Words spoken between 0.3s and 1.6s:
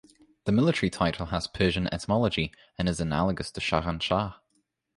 The military title has